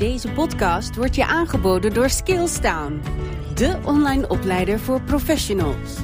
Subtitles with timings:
[0.00, 3.00] Deze podcast wordt je aangeboden door Skillstown,
[3.54, 5.98] de online opleider voor professionals.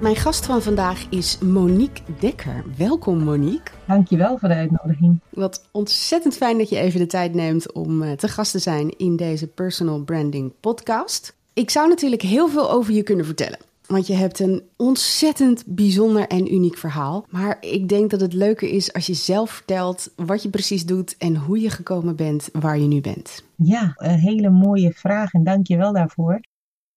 [0.00, 2.64] Mijn gast van vandaag is Monique Dekker.
[2.76, 3.72] Welkom Monique.
[3.86, 5.20] Dankjewel voor de uitnodiging.
[5.28, 8.98] Wat ontzettend fijn dat je even de tijd neemt om eh, te gast te zijn
[8.98, 11.36] in deze Personal Branding podcast.
[11.52, 13.58] Ik zou natuurlijk heel veel over je kunnen vertellen.
[13.92, 17.26] Want je hebt een ontzettend bijzonder en uniek verhaal.
[17.30, 21.16] Maar ik denk dat het leuker is als je zelf vertelt wat je precies doet
[21.16, 23.44] en hoe je gekomen bent waar je nu bent.
[23.56, 26.40] Ja, een hele mooie vraag en dank je wel daarvoor.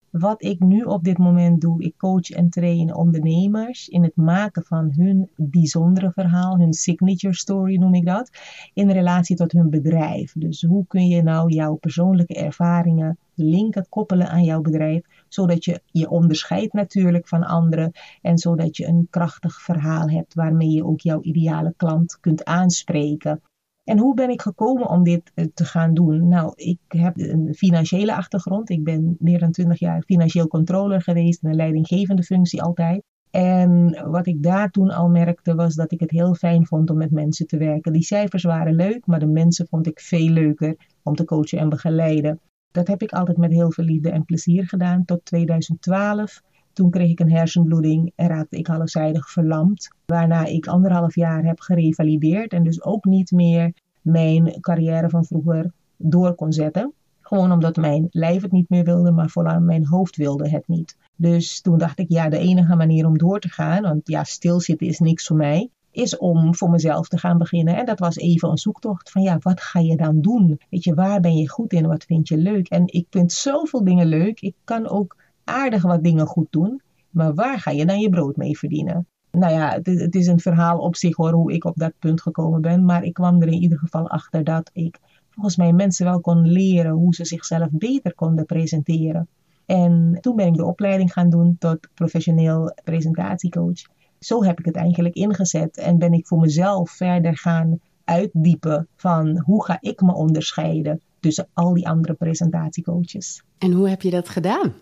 [0.09, 4.63] Wat ik nu op dit moment doe, ik coach en train ondernemers in het maken
[4.63, 8.30] van hun bijzondere verhaal, hun signature story noem ik dat,
[8.73, 10.34] in relatie tot hun bedrijf.
[10.38, 15.02] Dus hoe kun je nou jouw persoonlijke ervaringen linken, koppelen aan jouw bedrijf,
[15.35, 20.70] zodat je je onderscheidt natuurlijk van anderen en zodat je een krachtig verhaal hebt waarmee
[20.70, 23.41] je ook jouw ideale klant kunt aanspreken.
[23.84, 26.27] En hoe ben ik gekomen om dit eh, te gaan doen?
[26.27, 28.70] Nou, ik heb een financiële achtergrond.
[28.70, 33.04] Ik ben meer dan 20 jaar financieel controller geweest een leidinggevende functie altijd.
[33.32, 36.98] En wat ik daar toen al merkte was dat ik het heel fijn vond om
[36.98, 37.93] met mensen te werken.
[37.93, 41.70] Die cijfers waren leuk, maar de mensen vond ik veel leuker om te coachen en
[41.70, 42.40] begeleiden.
[42.76, 46.41] Dat heb ik altijd met heel veel liefde en plezier gedaan tot 2012.
[46.73, 49.90] Toen kreeg ik een hersenbloeding en raakte ik halfzijdig verlamd.
[50.05, 55.71] Waarna ik anderhalf jaar heb gerevalideerd en dus ook niet meer mijn carrière van vroeger
[55.98, 56.93] door kon zetten.
[57.21, 60.98] Gewoon omdat mijn lijf het niet meer wilde, maar vooral mijn hoofd wilde het niet.
[61.15, 64.88] Dus toen dacht ik, ja, de enige manier om door te gaan, want ja, stilzitten
[64.88, 67.75] is niks voor mij, is om voor mezelf te gaan beginnen.
[67.75, 70.59] En dat was even een zoektocht van, ja, wat ga je dan doen?
[70.69, 71.88] Weet je, waar ben je goed in?
[71.88, 72.69] Wat vind je leuk?
[72.69, 74.41] En ik vind zoveel dingen leuk.
[74.41, 76.81] Ik kan ook aardig wat dingen goed doen.
[77.09, 79.07] Maar waar ga je dan je brood mee verdienen?
[79.31, 82.22] Nou ja, het, het, is een verhaal op zich hoor, hoe ik op dat punt
[82.22, 82.85] gekomen ben.
[82.85, 86.47] Maar ik kwam er in ieder geval achter dat ik volgens mij mensen wel kon
[86.47, 89.27] leren hoe ze zichzelf beter konden presenteren.
[89.66, 93.81] En toen ben ik de opleiding gaan doen tot professioneel presentatiecoach.
[94.25, 99.40] Zo heb ik het eigenlijk ingezet en ben ik voor mezelf verder gaan uitdiepen van
[99.40, 103.44] hoe ga ik me onderscheiden tussen al die andere presentatiecoaches.
[103.58, 104.74] En hoe heb je dat gedaan?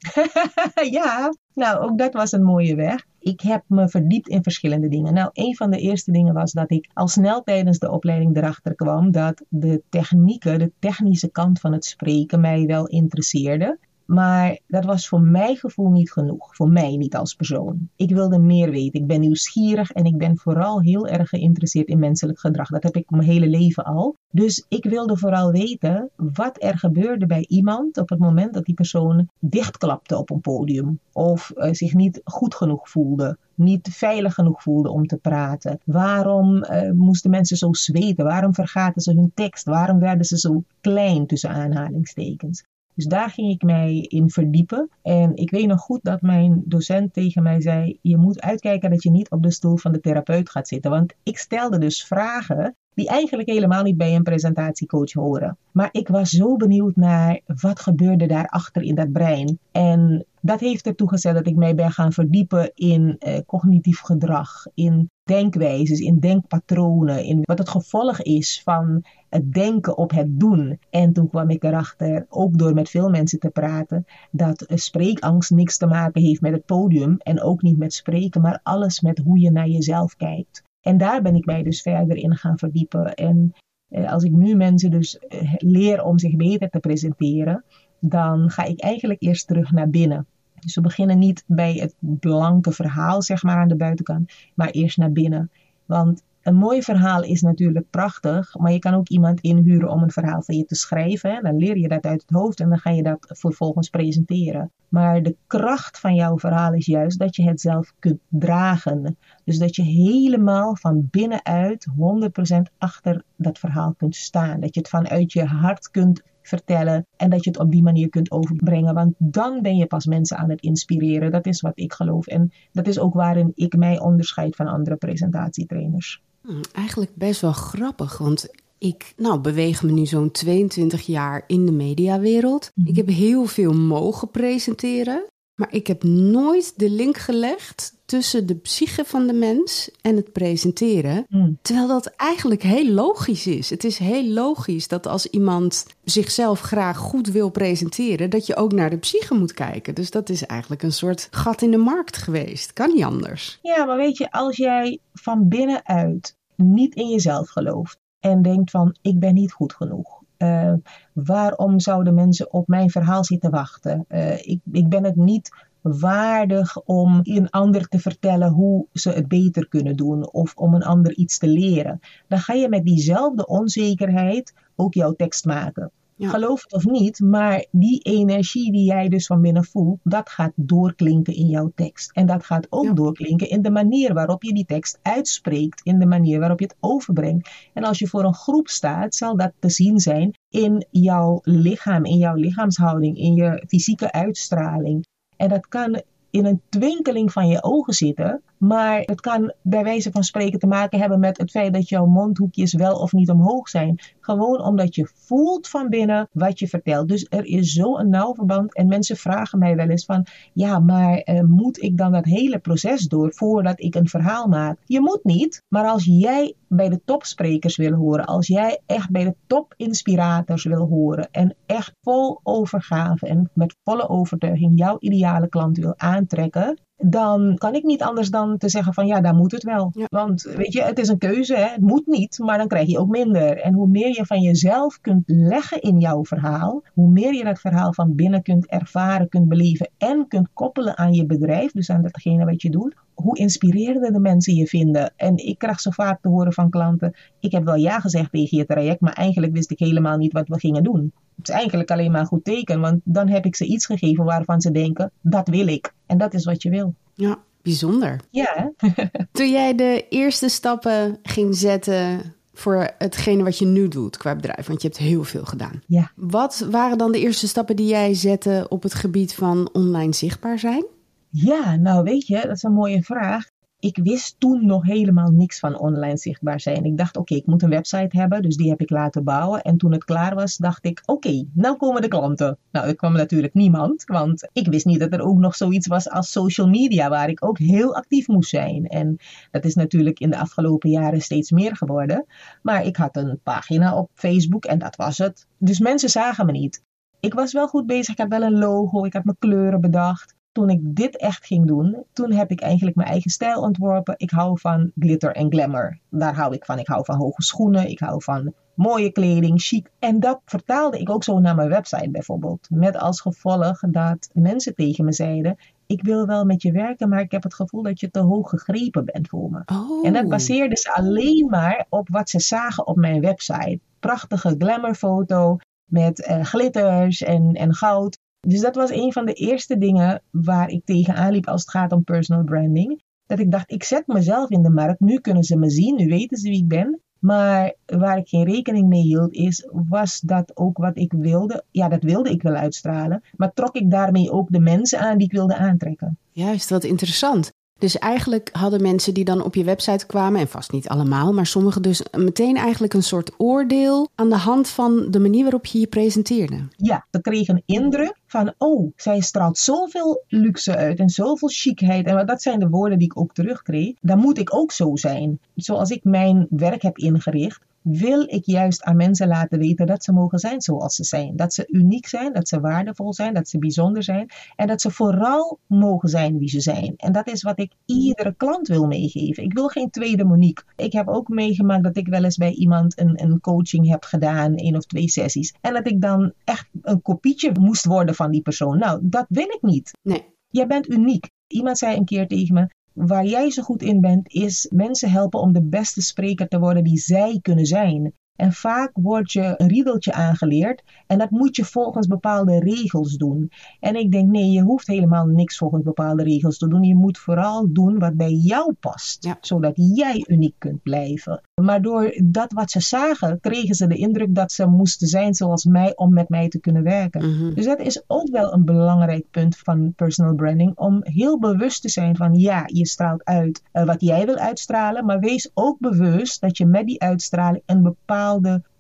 [1.00, 3.06] ja, nou ook dat was een mooie weg.
[3.20, 5.14] Ik heb me verdiept in verschillende dingen.
[5.14, 8.75] Nou, een van de eerste dingen was dat ik al snel tijdens de opleiding erachter
[8.75, 13.78] kwam dat de technieken, de technische kant van het spreken mij wel interesseerde.
[14.06, 16.56] Maar dat was voor mijn gevoel niet genoeg.
[16.56, 17.90] Voor mij niet als persoon.
[17.96, 19.00] Ik wilde meer weten.
[19.00, 22.69] Ik ben nieuwsgierig en ik ben vooral heel erg geïnteresseerd in menselijk gedrag.
[22.69, 24.16] Dat heb ik mijn hele leven al.
[24.31, 28.75] Dus ik wilde vooral weten wat er gebeurde bij iemand op het moment dat die
[28.75, 31.00] persoon dichtklapte op een podium.
[31.12, 35.80] Of uh, zich niet goed genoeg voelde niet veilig genoeg voelde om te praten?
[35.86, 38.25] Waarom uh, moesten mensen zo zweten?
[38.25, 39.66] Waarom vergaten ze hun tekst?
[39.66, 42.63] Waarom werden ze zo klein tussen aanhalingstekens?
[42.96, 44.90] Dus daar ging ik mij in verdiepen.
[45.02, 49.04] En ik weet nog goed dat mijn docent tegen mij zei: Je moet uitkijken dat
[49.04, 50.92] je niet op de stoel van de therapeut gaat zitten.
[50.92, 55.58] Want ik stelde dus vragen die eigenlijk helemaal niet bij een presentatiecoach horen.
[55.72, 59.60] Maar ik was zo benieuwd naar wat gebeurde daarachter in dat brein.
[59.72, 64.66] En dat heeft ertoe gezet dat ik mij ben gaan verdiepen in eh, cognitief gedrag,
[64.74, 70.80] in denkwijzes, in denkpatronen, in wat het gevolg is van het denken op het doen.
[70.90, 75.78] En toen kwam ik erachter, ook door met veel mensen te praten, dat spreekangst niks
[75.78, 79.40] te maken heeft met het podium en ook niet met spreken, maar alles met hoe
[79.40, 80.62] je naar jezelf kijkt.
[80.81, 83.14] En daar ben ik mij dus verder in gaan verdiepen.
[83.14, 83.54] En
[83.88, 87.64] eh, als ik nu mensen dus eh, leer om zich beter te presenteren,
[88.06, 90.25] dan ga ik eigenlijk eerst terug naar binnen.
[90.59, 94.97] Dus we beginnen niet bij het blanke verhaal, zeg maar, aan de buitenkant, maar eerst
[94.97, 95.52] naar binnen.
[95.86, 100.12] Want een mooi verhaal is natuurlijk prachtig, maar je kan ook iemand inhuren om een
[100.12, 101.44] verhaal van je te schrijven.
[101.44, 104.72] Dan leer je dat uit het hoofd en dan ga je dat vervolgens presenteren.
[104.90, 109.18] Maar de kracht van jouw verhaal is juist dat je het zelf kunt dragen.
[109.44, 114.60] Dus dat je helemaal van binnenuit 100% achter dat verhaal kunt staan.
[114.60, 118.10] Dat je het vanuit je hart kunt vertellen en dat je het op die manier
[118.10, 118.94] kunt overbrengen.
[118.94, 121.31] Want dan ben je pas mensen aan het inspireren.
[121.31, 122.28] Dat is wat ik geloof.
[122.28, 126.22] En dat is ook waarin ik mij onderscheid van andere presentatietrainers.
[126.42, 131.66] Hmm, eigenlijk best wel grappig, want ik nou, beweeg me nu zo'n 22 jaar in
[131.66, 132.72] de mediawereld.
[132.75, 132.88] Mhm.
[132.88, 135.25] Ik heb heel veel mogen presenteren.
[135.55, 140.31] Maar ik heb nooit de link gelegd tussen de psyche van de mens en het
[140.31, 141.25] presenteren.
[141.29, 141.57] Hmm.
[141.61, 143.69] Terwijl dat eigenlijk heel logisch is.
[143.69, 148.71] Het is heel logisch dat als iemand zichzelf graag goed wil presenteren, dat je ook
[148.71, 149.95] naar de psyche moet kijken.
[149.95, 152.73] Dus dat is eigenlijk een soort gat in de markt geweest.
[152.73, 153.59] Kan niet anders.
[153.61, 158.95] Ja, maar weet je, als jij van binnenuit niet in jezelf gelooft, en denkt van
[159.01, 160.23] ik ben niet goed genoeg.
[160.44, 160.74] Uh,
[161.13, 164.06] waarom zouden mensen op mijn verhaal zitten wachten?
[164.10, 165.50] Uh, ik, ik ben het niet
[165.81, 170.84] waardig om een ander te vertellen hoe ze het beter kunnen doen of om een
[170.84, 172.00] ander iets te leren.
[172.28, 175.92] Dan ga je met diezelfde onzekerheid ook jouw tekst maken.
[176.15, 176.30] Ja.
[176.30, 180.51] Geloof het of niet, maar die energie die jij dus van binnen voelt, dat gaat
[180.56, 182.12] doorklinken in jouw tekst.
[182.12, 186.06] En dat gaat ook doorklinken in de manier waarop je die tekst uitspreekt, in de
[186.06, 187.50] manier waarop je het overbrengt.
[187.74, 192.06] En als je voor een groep staat, zal dat te zien zijn in jouw lichaam,
[192.06, 195.06] in jouw lichaamshouding, in je fysieke uitstraling.
[195.38, 198.42] En dat kan in een twinkeling van je ogen zitten.
[198.63, 202.06] Maar het kan bij wijze van spreken te maken hebben met het feit dat jouw
[202.06, 204.00] mondhoekjes wel of niet omhoog zijn.
[204.19, 207.07] Gewoon omdat je voelt van binnen wat je vertelt.
[207.07, 208.75] Dus er is zo een nauw verband.
[208.75, 212.60] En mensen vragen mij wel eens van, ja, maar eh, moet ik dan dat hele
[212.60, 214.77] proces door voordat ik een verhaal maak?
[214.86, 219.24] Je moet niet, maar als jij bij de topsprekers wil horen, als jij echt bij
[219.24, 225.77] de topinspirators wil horen en echt vol overgave en met volle overtuiging jouw ideale klant
[225.77, 229.63] wil aantrekken, dan kan ik niet anders dan te zeggen van ja, daar moet het
[229.63, 229.91] wel.
[230.09, 231.67] Want weet je, het is een keuze, hè?
[231.67, 233.57] het moet niet, maar dan krijg je ook minder.
[233.61, 237.59] En hoe meer je van jezelf kunt leggen in jouw verhaal, hoe meer je dat
[237.59, 242.01] verhaal van binnen kunt ervaren, kunt beleven en kunt koppelen aan je bedrijf, dus aan
[242.01, 245.13] datgene wat je doet, hoe inspirerende de mensen je vinden.
[245.15, 248.57] En ik krijg zo vaak te horen van klanten, ik heb wel ja gezegd tegen
[248.57, 251.13] je traject, maar eigenlijk wist ik helemaal niet wat we gingen doen.
[251.36, 254.24] Het is eigenlijk alleen maar een goed teken, want dan heb ik ze iets gegeven
[254.25, 255.94] waarvan ze denken, dat wil ik.
[256.06, 256.94] En dat is wat je wil.
[257.13, 258.19] Ja, bijzonder.
[258.30, 258.71] Ja.
[259.31, 262.21] Toen jij de eerste stappen ging zetten
[262.54, 265.81] voor hetgene wat je nu doet qua bedrijf, want je hebt heel veel gedaan.
[265.88, 266.12] Ja.
[266.15, 270.60] Wat waren dan de eerste stappen die jij zette op het gebied van online zichtbaar
[270.60, 270.86] zijn?
[271.35, 273.45] Ja, nou weet je, dat is een mooie vraag
[273.83, 276.83] ik wist toen nog helemaal niks van online zichtbaar zijn.
[276.83, 279.62] Ik dacht, oké, ik moet een website hebben, dus die heb ik laten bouwen.
[279.62, 282.57] En toen het klaar was, dacht ik, oké, nou komen de klanten.
[282.71, 286.09] Nou, er kwam natuurlijk niemand, want ik wist niet dat er ook nog zoiets was
[286.09, 288.88] als social media, waar ik ook heel actief moest zijn.
[288.88, 289.18] En
[289.51, 292.25] dat is natuurlijk in de afgelopen jaren steeds meer geworden.
[292.62, 295.47] Maar ik had een pagina op Facebook en dat was het.
[295.57, 296.83] Dus mensen zagen me niet.
[297.19, 300.36] Ik was wel goed bezig, ik had wel een logo, ik had mijn kleuren bedacht
[300.53, 304.13] toen ik dit echt ging doen, toen heb ik eigenlijk mijn eigen stijl ontworpen.
[304.17, 306.00] Ik hou van glitter en glamour.
[306.09, 306.79] Daar hou ik van.
[306.79, 307.89] Ik hou van hoge schoenen.
[307.89, 309.89] Ik hou van mooie kleding, chic.
[310.00, 312.67] En dat vertaalde ik ook zo naar mijn website bijvoorbeeld.
[312.69, 317.21] Met als gevolg dat mensen tegen me zeiden: Ik wil wel met je werken, maar
[317.21, 319.61] ik heb het gevoel dat je te hoog gegrepen bent voor me.
[319.65, 320.07] Oh.
[320.07, 323.79] En dat baseerde ze alleen maar op wat ze zagen op mijn website.
[324.00, 328.17] Prachtige glamourfoto met uh, glitters en, en goud.
[328.48, 331.92] Dus dat was een van de eerste dingen waar ik tegenaan liep als het gaat
[331.92, 333.01] om personal branding.
[333.25, 335.00] Dat ik dacht, ik zet mezelf in de markt.
[335.00, 337.00] Nu kunnen ze me zien, nu weten ze wie ik ben.
[337.19, 341.63] Maar waar ik geen rekening mee hield, is, was dat ook wat ik wilde?
[341.72, 343.24] Ja, dat wilde ik wel uitstralen.
[343.36, 346.18] Maar trok ik daarmee ook de mensen aan die ik wilde aantrekken?
[346.31, 347.51] Juist, wat interessant.
[347.78, 351.46] Dus eigenlijk hadden mensen die dan op je website kwamen, en vast niet allemaal, maar
[351.46, 355.80] sommigen dus meteen eigenlijk een soort oordeel aan de hand van de manier waarop je
[355.80, 356.68] je presenteerde.
[356.78, 362.06] Ja, ze kregen een indruk van, oh, zij straalt zoveel luxe uit en zoveel chicheid.
[362.06, 363.95] En dat zijn de woorden die ik ook terugkreeg.
[364.01, 365.39] Dan moet ik ook zo zijn.
[365.56, 370.12] Zoals ik mijn werk heb ingericht, wil ik juist aan mensen laten weten dat ze
[370.12, 371.36] mogen zijn zoals ze zijn.
[371.36, 374.92] Dat ze uniek zijn, dat ze waardevol zijn, dat ze bijzonder zijn en dat ze
[374.92, 376.94] vooral mogen zijn wie ze zijn.
[376.98, 379.44] En dat is wat ik iedere klant wil meegeven.
[379.44, 380.66] Ik wil geen tweede Monique.
[380.75, 384.56] Ik heb ook meegemaakt dat ik wel eens bij iemand een, een coaching heb gedaan,
[384.56, 385.54] één of twee sessies.
[385.62, 388.78] En dat ik dan echt een kopietje moest worden van die persoon.
[388.78, 389.92] Nou, dat wil ik niet.
[390.02, 390.32] Nee.
[390.50, 391.30] Jij bent uniek.
[391.48, 395.39] Iemand zei een keer tegen me: Waar jij zo goed in bent, is mensen helpen
[395.39, 398.13] om de beste spreker te worden die zij kunnen zijn.
[398.36, 403.52] En vaak wordt je een riedeltje aangeleerd en dat moet je volgens bepaalde regels doen.
[403.80, 406.84] En ik denk, nee, je hoeft helemaal niks volgens bepaalde regels te doen.
[406.84, 411.42] Je moet vooral doen wat bij jou past, zodat jij uniek kunt blijven.
[411.62, 415.66] Maar door dat wat ze zagen, kregen ze de indruk dat ze moesten zijn zoals
[415.66, 417.30] mij om met mij te kunnen werken.
[417.30, 417.54] Mhm.
[417.54, 420.78] Dus dat is ook wel een belangrijk punt van personal branding.
[420.78, 425.06] Om heel bewust te zijn van ja, je straalt uit uh, wat jij wil uitstralen.
[425.06, 428.22] Maar wees ook bewust dat je met die uitstraling een bepaalde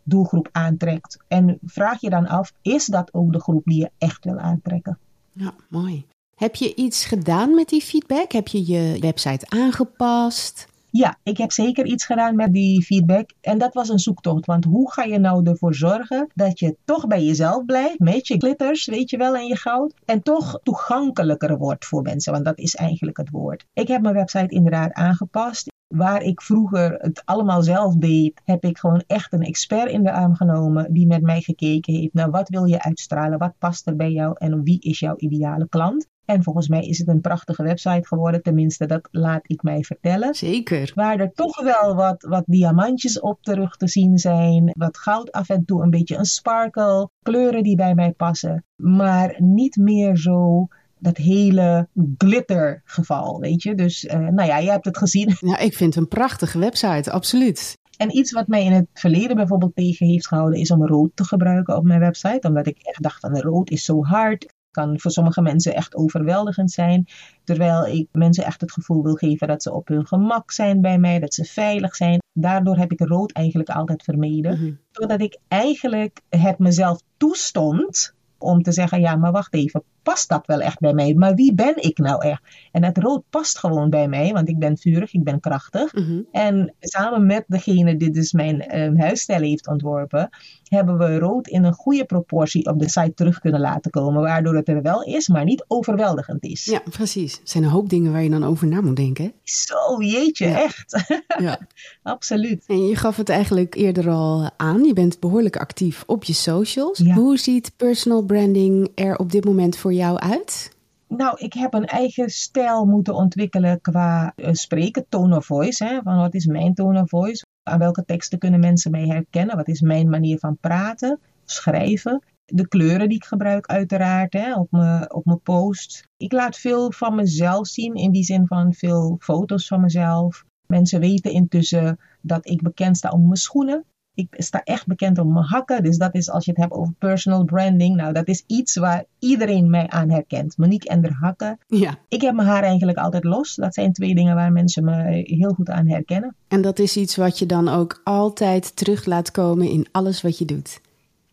[0.03, 1.17] doelgroep aantrekt.
[1.27, 4.97] En vraag je dan af, is dat ook de groep die je echt wil aantrekken?
[5.31, 6.05] Ja, mooi.
[6.35, 8.31] Heb je iets gedaan met die feedback?
[8.31, 10.67] Heb je je website aangepast?
[10.89, 13.29] Ja, ik heb zeker iets gedaan met die feedback.
[13.41, 14.45] En dat was een zoektocht.
[14.45, 18.37] Want hoe ga je nou ervoor zorgen dat je toch bij jezelf blijft, met je
[18.37, 19.93] glitters, weet je wel, en je goud.
[20.05, 23.65] En toch toegankelijker wordt voor mensen, want dat is eigenlijk het woord.
[23.73, 25.71] Ik heb mijn website inderdaad aangepast.
[25.93, 30.11] Waar ik vroeger het allemaal zelf deed, heb ik gewoon echt een expert in de
[30.11, 33.95] arm genomen die met mij gekeken heeft naar wat wil je uitstralen, wat past er
[33.95, 36.07] bij jou en wie is jouw ideale klant.
[36.25, 40.35] En volgens mij is het een prachtige website geworden, tenminste dat laat ik mij vertellen.
[40.35, 40.91] Zeker.
[40.95, 45.49] Waar er toch wel wat, wat diamantjes op terug te zien zijn, wat goud af
[45.49, 50.67] en toe, een beetje een sparkle, kleuren die bij mij passen, maar niet meer zo
[51.03, 53.75] dat hele glitter geval, weet je.
[53.75, 55.35] Dus uh, nou ja, je hebt het gezien.
[55.53, 57.77] Ja, ik vind het een prachtige website, absoluut.
[57.97, 61.23] En iets wat mij in het verleden bijvoorbeeld tegen heeft gehouden, is om rood te
[61.23, 62.47] gebruiken op mijn website.
[62.47, 64.53] Omdat ik echt dacht van rood is zo hard.
[64.71, 67.07] Kan voor sommige mensen echt overweldigend zijn.
[67.43, 70.97] Terwijl ik mensen echt het gevoel wil geven dat ze op hun gemak zijn bij
[70.97, 72.21] mij, dat ze veilig zijn.
[72.33, 74.59] Daardoor heb ik rood eigenlijk altijd vermeden.
[74.59, 80.29] Mm Totdat ik eigenlijk het mezelf toestond om te zeggen: ja, maar wacht even, past
[80.29, 81.13] dat wel echt bij mij?
[81.13, 82.41] Maar wie ben ik nou echt?
[82.71, 85.93] En dat rood past gewoon bij mij, want ik ben vurig, ik ben krachtig.
[85.93, 86.21] Mhm.
[86.31, 90.29] En samen met degene die dus mijn uh, huisstijl heeft ontworpen,
[90.63, 94.21] hebben we rood in een goede proportie op de site terug kunnen laten komen.
[94.21, 96.65] Waardoor het er wel is, maar niet overweldigend is.
[96.65, 97.33] Ja, precies.
[97.33, 99.33] Er zijn een hoop dingen waar je dan over na moet denken.
[99.43, 101.03] Zo, jeetje, echt.
[101.37, 101.59] ja.
[102.03, 102.63] Absoluut.
[102.67, 104.83] En je gaf het eigenlijk eerder al aan.
[104.83, 106.99] Je bent behoorlijk actief op je socials.
[106.99, 110.71] Hoe ziet personal branding er op dit moment voor jou uit?
[111.07, 115.85] Nou, ik heb een eigen stijl moeten ontwikkelen qua uh, spreken, tone of voice.
[115.85, 117.45] Hè, van wat is mijn tone of voice?
[117.63, 119.55] Aan welke teksten kunnen mensen mij herkennen?
[119.55, 122.23] Wat is mijn manier van praten, schrijven?
[122.45, 126.07] De kleuren die ik gebruik uiteraard hè, op, mijn, op mijn post.
[126.17, 130.43] Ik laat veel van mezelf zien, in die zin van veel foto's van mezelf.
[130.67, 133.85] Mensen weten intussen dat ik bekend sta om mijn schoenen.
[134.15, 135.83] Ik sta echt bekend om mijn hakken.
[135.83, 137.95] Dus dat is als je het hebt over personal branding.
[137.95, 140.57] Nou, dat is iets waar iedereen mij aan herkent.
[140.57, 141.57] Monique en de hakken.
[141.67, 141.97] Ja.
[142.07, 143.55] Ik heb mijn haar eigenlijk altijd los.
[143.55, 146.35] Dat zijn twee dingen waar mensen me heel goed aan herkennen.
[146.47, 150.37] En dat is iets wat je dan ook altijd terug laat komen in alles wat
[150.37, 150.81] je doet.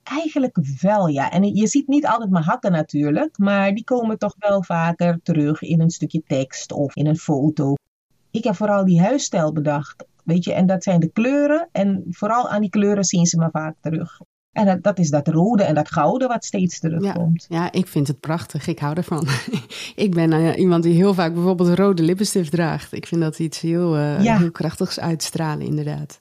[0.02, 1.30] Eigenlijk wel, ja.
[1.30, 5.62] En je ziet niet altijd mijn hakken natuurlijk, maar die komen toch wel vaker terug
[5.62, 7.74] in een stukje tekst of in een foto.
[8.30, 11.68] Ik heb vooral die huisstijl bedacht Weet je, en dat zijn de kleuren.
[11.72, 14.20] En vooral aan die kleuren zien ze me vaak terug.
[14.52, 17.46] En dat, dat, is dat rode en dat gouden wat steeds terugkomt.
[17.48, 18.66] Ja, ja ik vind het prachtig.
[18.66, 19.26] Ik hou ervan.
[20.06, 22.92] ik ben uh, iemand die heel vaak bijvoorbeeld rode lippenstift draagt.
[22.92, 26.20] Ik vind dat iets heel, uh, heel krachtigs uitstralen, inderdaad.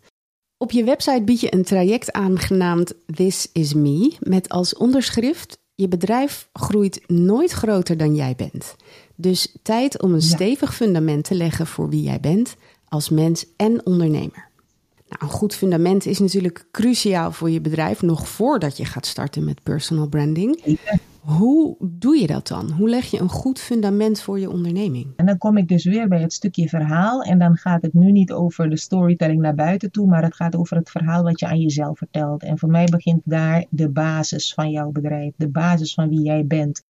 [0.58, 4.16] Op je website bied je een traject aan genaamd This Is Me.
[4.20, 8.76] Met als onderschrift: Je bedrijf groeit nooit groter dan jij bent.
[9.16, 12.56] Dus tijd om een stevig fundament te leggen voor wie jij bent
[12.90, 14.48] als mens en ondernemer.
[15.10, 19.44] Nou, een goed fundament is natuurlijk cruciaal voor je bedrijf nog voordat je gaat starten
[19.44, 20.78] met personal branding.
[21.20, 22.72] Hoe doe je dat dan?
[22.72, 25.08] Hoe leg je een goed fundament voor je onderneming?
[25.16, 27.22] En dan kom ik dus weer bij het stukje verhaal.
[27.22, 30.56] En dan gaat het nu niet over de storytelling naar buiten toe, maar het gaat
[30.56, 32.44] over het verhaal wat je aan jezelf vertelt.
[32.44, 36.46] En voor mij begint daar de basis van jouw bedrijf, de basis van wie jij
[36.46, 36.84] bent.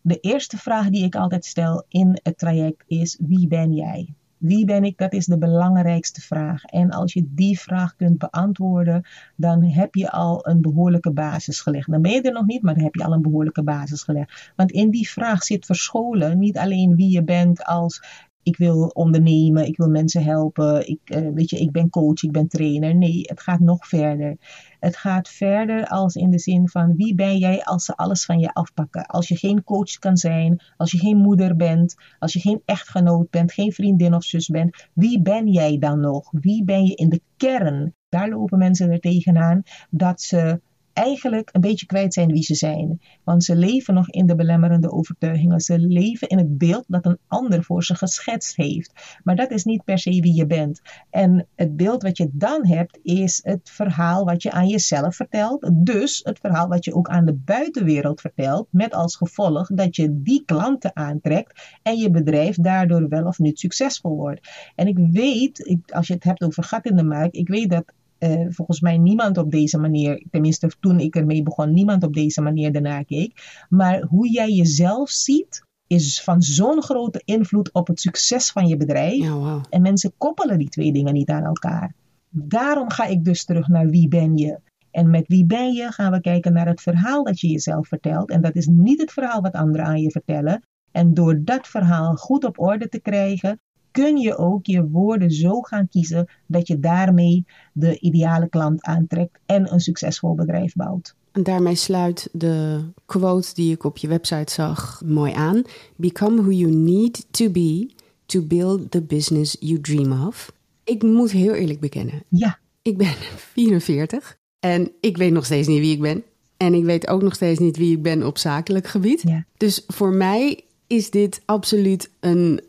[0.00, 4.14] De eerste vraag die ik altijd stel in het traject is: wie ben jij?
[4.40, 4.98] Wie ben ik?
[4.98, 6.64] Dat is de belangrijkste vraag.
[6.64, 9.04] En als je die vraag kunt beantwoorden,
[9.36, 11.90] dan heb je al een behoorlijke basis gelegd.
[11.90, 14.52] Dan ben je er nog niet, maar dan heb je al een behoorlijke basis gelegd.
[14.56, 18.02] Want in die vraag zit verscholen niet alleen wie je bent als
[18.42, 22.32] ik wil ondernemen, ik wil mensen helpen, ik, uh, weet je, ik ben coach, ik
[22.32, 22.96] ben trainer.
[22.96, 24.36] Nee, het gaat nog verder.
[24.80, 28.38] Het gaat verder als in de zin van wie ben jij als ze alles van
[28.38, 29.06] je afpakken.
[29.06, 33.30] Als je geen coach kan zijn, als je geen moeder bent, als je geen echtgenoot
[33.30, 36.28] bent, geen vriendin of zus bent, wie ben jij dan nog?
[36.30, 37.94] Wie ben je in de kern?
[38.08, 40.60] Daar lopen mensen er tegenaan dat ze
[41.00, 43.00] eigenlijk een beetje kwijt zijn wie ze zijn.
[43.24, 45.60] Want ze leven nog in de belemmerende overtuigingen.
[45.60, 49.18] Ze leven in het beeld dat een ander voor ze geschetst heeft.
[49.24, 50.80] Maar dat is niet per se wie je bent.
[51.10, 55.70] En het beeld wat je dan hebt is het verhaal wat je aan jezelf vertelt.
[55.74, 58.68] Dus het verhaal wat je ook aan de buitenwereld vertelt.
[58.70, 63.58] Met als gevolg dat je die klanten aantrekt en je bedrijf daardoor wel of niet
[63.58, 64.48] succesvol wordt.
[64.74, 67.92] En ik weet, als je het hebt over gat in de markt, ik weet dat
[68.20, 72.40] uh, volgens mij niemand op deze manier, tenminste toen ik ermee begon, niemand op deze
[72.40, 73.64] manier ernaar keek.
[73.68, 78.76] Maar hoe jij jezelf ziet, is van zo'n grote invloed op het succes van je
[78.76, 79.28] bedrijf.
[79.28, 79.64] wow.
[79.70, 81.94] En mensen koppelen die twee dingen niet aan elkaar.
[82.28, 84.58] Daarom ga ik dus terug naar wie ben je.
[84.90, 88.30] En met wie ben je gaan we kijken naar het verhaal dat je jezelf vertelt.
[88.30, 90.62] En dat is niet het verhaal wat anderen aan je vertellen.
[90.92, 93.60] En door dat verhaal goed op orde te krijgen,
[93.90, 99.38] kun je ook je woorden zo gaan kiezen dat je daarmee de ideale klant aantrekt
[99.46, 101.14] en een succesvol bedrijf bouwt.
[101.32, 105.62] En daarmee sluit de quote die ik op je website zag mooi aan.
[105.96, 107.90] Become who you need to be
[108.26, 110.52] to build the business you dream of.
[110.84, 112.22] Ik moet heel eerlijk bekennen.
[112.28, 112.58] Ja.
[112.82, 113.14] Ik ben
[113.54, 116.22] 44 en ik weet nog steeds niet wie ik ben.
[116.56, 119.22] En ik weet ook nog steeds niet wie ik ben op zakelijk gebied.
[119.22, 119.44] Ja.
[119.56, 122.60] Dus voor mij is dit absoluut een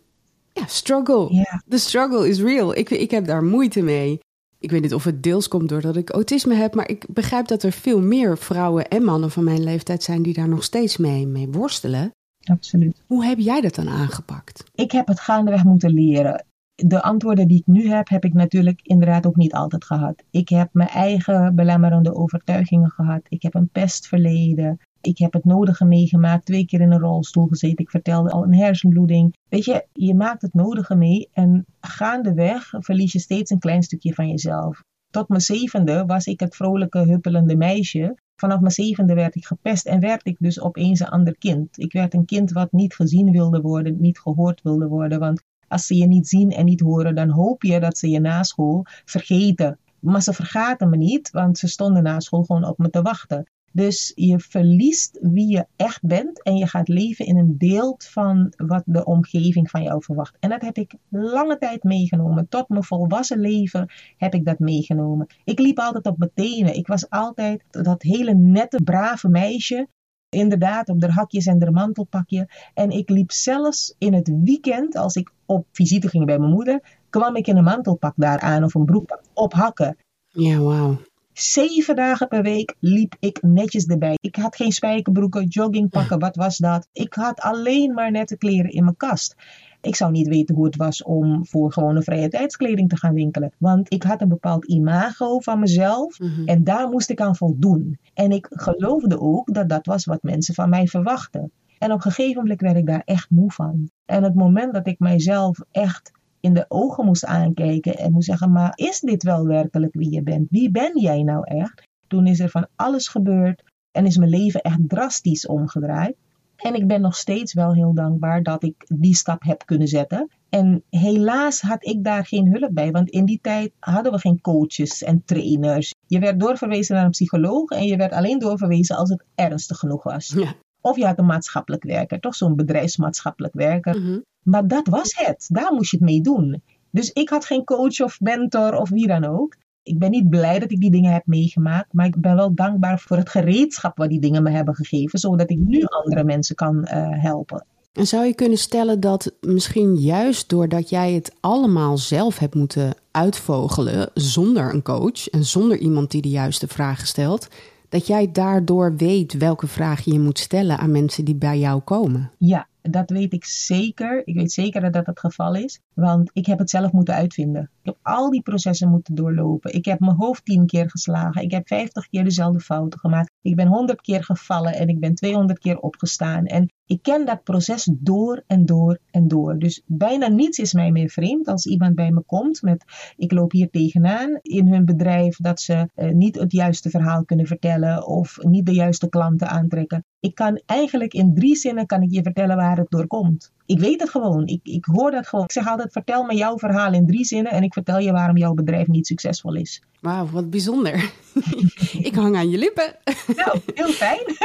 [0.61, 1.45] ja, struggle.
[1.69, 2.77] The struggle is real.
[2.77, 4.19] Ik, ik heb daar moeite mee.
[4.59, 7.63] Ik weet niet of het deels komt doordat ik autisme heb, maar ik begrijp dat
[7.63, 11.27] er veel meer vrouwen en mannen van mijn leeftijd zijn die daar nog steeds mee,
[11.27, 12.11] mee worstelen.
[12.43, 13.03] Absoluut.
[13.07, 14.63] Hoe heb jij dat dan aangepakt?
[14.75, 16.45] Ik heb het gaandeweg moeten leren.
[16.75, 20.23] De antwoorden die ik nu heb, heb ik natuurlijk inderdaad ook niet altijd gehad.
[20.31, 23.21] Ik heb mijn eigen belemmerende overtuigingen gehad.
[23.29, 24.79] Ik heb een pestverleden.
[25.01, 27.77] Ik heb het nodige meegemaakt, twee keer in een rolstoel gezeten.
[27.77, 29.35] Ik vertelde al een hersenbloeding.
[29.49, 34.13] Weet je, je maakt het nodige mee en gaandeweg verlies je steeds een klein stukje
[34.13, 34.83] van jezelf.
[35.09, 38.17] Tot mijn zevende was ik het vrolijke, huppelende meisje.
[38.35, 41.79] Vanaf mijn zevende werd ik gepest en werd ik dus opeens een ander kind.
[41.79, 45.19] Ik werd een kind wat niet gezien wilde worden, niet gehoord wilde worden.
[45.19, 48.19] Want als ze je niet zien en niet horen, dan hoop je dat ze je
[48.19, 49.79] na school vergeten.
[49.99, 53.45] Maar ze vergaten me niet, want ze stonden na school gewoon op me te wachten.
[53.71, 58.53] Dus je verliest wie je echt bent en je gaat leven in een beeld van
[58.57, 60.37] wat de omgeving van jou verwacht.
[60.39, 62.47] En dat heb ik lange tijd meegenomen.
[62.49, 65.27] Tot mijn volwassen leven heb ik dat meegenomen.
[65.43, 66.75] Ik liep altijd op mijn tenen.
[66.75, 69.87] Ik was altijd dat hele nette, brave meisje.
[70.29, 72.49] Inderdaad, op de hakjes en de mantelpakje.
[72.73, 76.99] En ik liep zelfs in het weekend, als ik op visite ging bij mijn moeder,
[77.09, 79.97] kwam ik in een mantelpak daar aan of een broekpak op hakken.
[80.27, 80.97] Ja, wauw.
[81.33, 84.17] Zeven dagen per week liep ik netjes erbij.
[84.21, 86.87] Ik had geen spijkerbroeken, joggingpakken, wat was dat?
[86.93, 89.35] Ik had alleen maar nette kleren in mijn kast.
[89.81, 93.51] Ik zou niet weten hoe het was om voor gewone vrije tijdskleding te gaan winkelen.
[93.57, 96.47] Want ik had een bepaald imago van mezelf Mhm.
[96.47, 97.97] en daar moest ik aan voldoen.
[98.13, 101.51] En ik geloofde ook dat dat was wat mensen van mij verwachten.
[101.77, 103.89] En op een gegeven moment werd ik daar echt moe van.
[104.05, 106.11] En het moment dat ik mijzelf echt
[106.41, 110.23] in de ogen moest aankijken en moest zeggen, maar is dit wel werkelijk wie je
[110.23, 110.47] bent?
[110.49, 111.87] Wie ben jij nou echt?
[112.07, 116.15] Toen is er van alles gebeurd en is mijn leven echt drastisch omgedraaid.
[116.55, 120.29] En ik ben nog steeds wel heel dankbaar dat ik die stap heb kunnen zetten.
[120.49, 124.41] En helaas had ik daar geen hulp bij, want in die tijd hadden we geen
[124.41, 125.93] coaches en trainers.
[126.07, 130.03] Je werd doorverwezen naar een psycholoog en je werd alleen doorverwezen als het ernstig genoeg
[130.03, 130.27] was.
[130.27, 130.55] Ja.
[130.81, 133.99] Of je had een maatschappelijk werker, toch zo'n bedrijfsmaatschappelijk werker.
[133.99, 134.19] Mhm.
[134.43, 135.45] Maar dat was het.
[135.47, 136.61] Daar moest je het mee doen.
[136.91, 139.55] Dus ik had geen coach of mentor of wie dan ook.
[139.83, 142.99] Ik ben niet blij dat ik die dingen heb meegemaakt, maar ik ben wel dankbaar
[142.99, 146.83] voor het gereedschap wat die dingen me hebben gegeven, zodat ik nu andere mensen kan
[146.83, 147.65] eh, helpen.
[147.93, 152.95] En zou je kunnen stellen dat misschien juist doordat jij het allemaal zelf hebt moeten
[153.11, 157.47] uitvogelen, zonder een coach en zonder iemand die de juiste vragen stelt,
[157.89, 162.31] dat jij daardoor weet welke vragen je moet stellen aan mensen die bij jou komen?
[162.37, 164.27] Ja, dat weet ik zeker.
[164.27, 167.61] Ik weet zeker dat dat het geval is, want ik heb het zelf moeten uitvinden.
[167.61, 169.73] Ik heb al die processen moeten doorlopen.
[169.73, 171.41] Ik heb mijn hoofd tien keer geslagen.
[171.41, 173.31] Ik heb vijftig keer dezelfde fouten gemaakt.
[173.41, 176.45] Ik ben honderd keer gevallen en ik ben 200 keer opgestaan.
[176.45, 179.59] En ik ken dat proces door en door en door.
[179.59, 182.85] Dus bijna niets is mij meer vreemd als iemand bij me komt met
[183.17, 187.45] ik loop hier tegenaan in hun bedrijf dat ze eh, niet het juiste verhaal kunnen
[187.45, 190.05] vertellen of niet de juiste klanten aantrekken.
[190.19, 193.51] Ik kan eigenlijk in drie zinnen kan ik je vertellen waar het door komt.
[193.65, 194.47] Ik weet het gewoon.
[194.47, 195.45] Ik, ik hoor dat gewoon.
[195.45, 198.37] Ik zeg altijd vertel me jouw verhaal in drie zinnen en ik vertel je waarom
[198.37, 199.81] jouw bedrijf niet succesvol is.
[200.01, 201.11] Wauw, wat bijzonder.
[202.09, 202.95] ik hang aan je lippen.
[203.35, 204.19] Nou, heel fijn.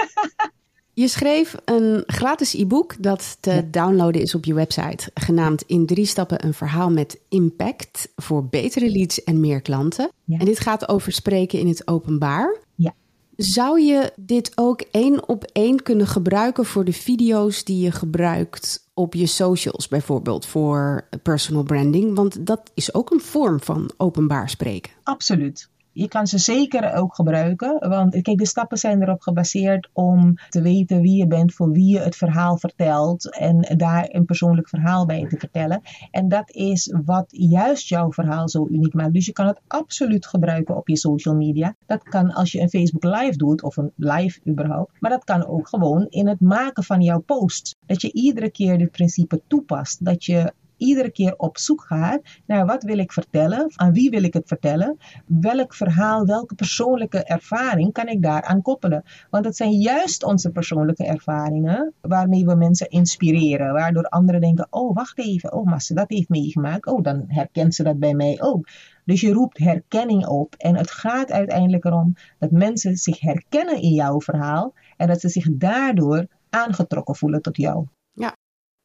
[0.92, 3.62] Je schreef een gratis e-book dat te Ja.
[3.70, 8.90] downloaden is op je website, genaamd In drie stappen een verhaal met impact voor betere
[8.90, 10.10] leads en meer klanten.
[10.24, 10.38] Ja.
[10.38, 12.56] En dit gaat over spreken in het openbaar.
[12.74, 12.94] Ja.
[13.36, 18.88] Zou je dit ook één op één kunnen gebruiken voor de video's die je gebruikt
[18.94, 22.14] op je socials, bijvoorbeeld voor personal branding?
[22.14, 24.92] Want dat is ook een vorm van openbaar spreken.
[25.02, 25.68] Absoluut.
[25.98, 30.62] Je kan ze zeker ook gebruiken, want kijk, de stappen zijn erop gebaseerd om te
[30.62, 35.06] weten wie je bent, voor wie je het verhaal vertelt en daar een persoonlijk verhaal
[35.06, 35.80] bij te vertellen.
[36.10, 39.12] En dat is wat juist jouw verhaal zo uniek maakt.
[39.12, 41.74] Dus je kan het absoluut gebruiken op je social media.
[41.86, 45.46] Dat kan als je een Facebook live doet of een live überhaupt, maar dat kan
[45.46, 47.74] ook gewoon in het maken van jouw posts.
[47.86, 52.66] Dat je iedere keer dit principe toepast, dat je iedere keer op zoek gaat naar
[52.66, 57.92] wat wil ik vertellen, aan wie wil ik het vertellen, welk verhaal, welke persoonlijke ervaring
[57.92, 59.02] kan ik daaraan koppelen.
[59.30, 64.94] Want het zijn juist onze persoonlijke ervaringen waarmee we mensen inspireren, waardoor anderen denken, oh
[64.94, 68.40] wacht even, oh maar ze dat heeft meegemaakt, oh dan herkent ze dat bij mij
[68.40, 68.68] ook.
[69.04, 73.92] Dus je roept herkenning op en het gaat uiteindelijk erom dat mensen zich herkennen in
[73.92, 77.86] jouw verhaal en dat ze zich daardoor aangetrokken voelen tot jou.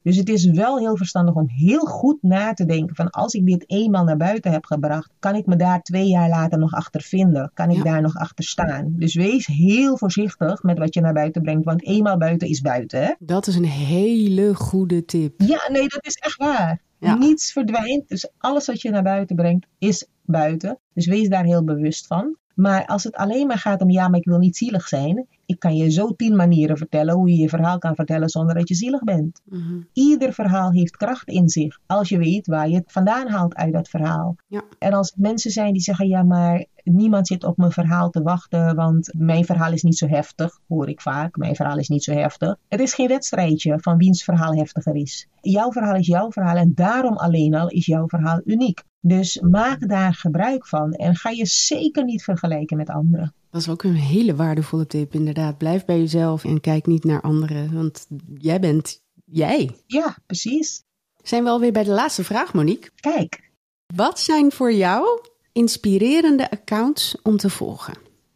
[0.03, 3.45] Dus het is wel heel verstandig om heel goed na te denken van als ik
[3.45, 7.01] dit eenmaal naar buiten heb gebracht, kan ik me daar twee jaar later nog achter
[7.01, 7.51] vinden?
[7.53, 7.83] Kan ik Ja.
[7.83, 8.93] daar nog achter staan?
[8.97, 13.03] Dus wees heel voorzichtig met wat je naar buiten brengt, want eenmaal buiten is buiten.
[13.03, 13.13] Hè?
[13.19, 15.33] Dat is een hele goede tip.
[15.41, 16.81] Ja, nee, dat is echt waar.
[16.99, 17.15] Ja.
[17.15, 18.07] Niets verdwijnt.
[18.09, 20.79] Dus alles wat je naar buiten brengt, is buiten.
[20.93, 22.35] Dus wees daar heel bewust van.
[22.55, 25.27] Maar als het alleen maar gaat om ja, maar ik wil niet zielig zijn.
[25.51, 28.67] Ik kan je zo tien manieren vertellen hoe je je verhaal kan vertellen zonder dat
[28.67, 29.41] je zielig bent.
[29.45, 29.81] Mhm.
[29.93, 31.79] Ieder verhaal heeft kracht in zich.
[31.85, 34.35] Als je weet waar je het vandaan haalt uit dat verhaal.
[34.47, 34.63] Ja.
[34.79, 38.21] En als het mensen zijn die zeggen: ja, maar niemand zit op mijn verhaal te
[38.21, 41.37] wachten, want mijn verhaal is niet zo heftig, hoor ik vaak.
[41.37, 42.55] Mijn verhaal is niet zo heftig.
[42.67, 45.27] Het is geen wedstrijdje van wiens verhaal heftiger is.
[45.41, 48.83] Jouw verhaal is jouw verhaal en daarom alleen al is jouw verhaal uniek.
[48.99, 53.33] Dus maak daar gebruik van en ga je zeker niet vergelijken met anderen.
[53.51, 55.57] Dat is ook een hele waardevolle tip, inderdaad.
[55.57, 59.75] Blijf bij jezelf en kijk niet naar anderen, want jij bent jij.
[59.85, 60.83] Ja, precies.
[61.23, 62.91] Zijn we alweer bij de laatste vraag, Monique?
[62.95, 63.51] Kijk,
[63.95, 67.93] Wat zijn voor jou inspirerende accounts om te volgen?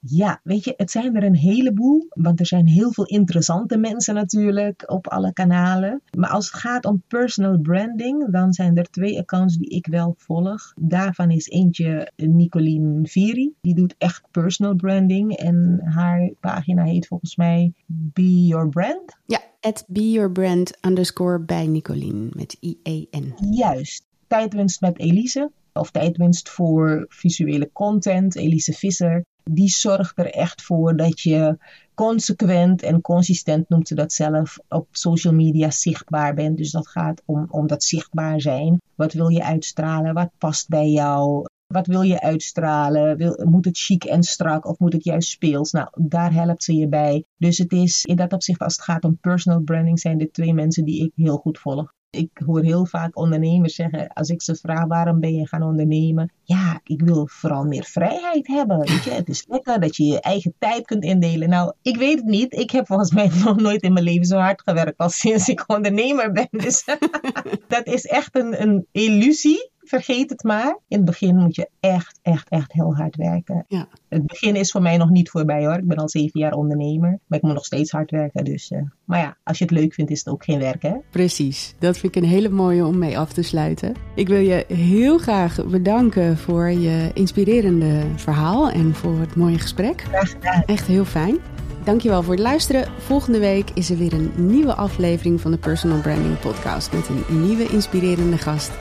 [0.07, 4.13] Ja, weet je, het zijn er een heleboel, want er zijn heel veel interessante mensen
[4.13, 6.01] natuurlijk op alle kanalen.
[6.17, 10.13] Maar als het gaat om personal branding, dan zijn er twee accounts die ik wel
[10.17, 10.73] volg.
[10.75, 17.35] Daarvan is eentje Nicolien Viri, die doet echt personal branding en haar pagina heet volgens
[17.35, 19.17] mij Be Your Brand.
[19.25, 23.33] Ja, at beyourbrand underscore bij Nicolien met I-E-N.
[23.49, 29.25] Juist, tijdwinst met Elise, of tijdwinst voor visuele content, Elise Visser.
[29.43, 31.57] Die zorgt er echt voor dat je
[31.93, 36.57] consequent en consistent, noemt ze dat zelf, op social media zichtbaar bent.
[36.57, 38.81] Dus dat gaat om, om dat zichtbaar zijn.
[38.95, 40.13] Wat wil je uitstralen?
[40.13, 41.45] Wat past bij jou?
[41.67, 43.17] Wat wil je uitstralen?
[43.17, 45.71] Wil, moet het chic en strak of moet het juist speels?
[45.71, 47.23] Nou, daar helpt ze je bij.
[47.37, 50.53] Dus het is in dat opzicht, als het gaat om personal branding, zijn dit twee
[50.53, 51.93] mensen die ik heel goed volg.
[52.15, 56.31] Ik hoor heel vaak ondernemers zeggen, als ik ze vraag waarom ben je gaan ondernemen?
[56.43, 58.77] Ja, ik wil vooral meer vrijheid hebben.
[58.77, 59.11] Weet je?
[59.11, 61.49] Het is lekker dat je je eigen tijd kunt indelen.
[61.49, 62.53] Nou, ik weet het niet.
[62.53, 65.63] Ik heb volgens mij nog nooit in mijn leven zo hard gewerkt als sinds ik
[65.67, 66.47] ondernemer ben.
[66.51, 66.85] Dus
[67.67, 69.73] dat is echt een, een illusie.
[69.85, 70.79] Vergeet het maar.
[70.87, 73.65] In het begin moet je echt, echt, echt heel hard werken.
[73.67, 73.87] Ja.
[74.09, 75.77] Het begin is voor mij nog niet voorbij hoor.
[75.77, 77.19] Ik ben al zeven jaar ondernemer.
[77.27, 78.43] Maar ik moet nog steeds hard werken.
[78.43, 80.93] Dus, eh, maar ja, als je het leuk vindt, is het ook geen werk hè.
[81.09, 83.93] Precies, dat vind ik een hele mooie om mee af te sluiten.
[84.15, 90.01] Ik wil je heel graag bedanken voor je inspirerende verhaal en voor het mooie gesprek.
[90.01, 90.63] Graag gedaan.
[90.65, 91.37] Echt heel fijn.
[91.83, 92.87] Dankjewel voor het luisteren.
[92.97, 97.45] Volgende week is er weer een nieuwe aflevering van de Personal Branding Podcast met een
[97.45, 98.71] nieuwe inspirerende gast.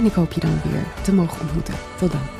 [0.00, 1.74] En ik hoop je dan weer te mogen ontmoeten.
[1.98, 2.39] Tot dan.